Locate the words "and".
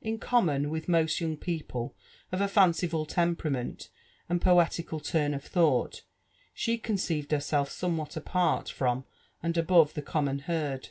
4.26-4.40, 9.42-9.58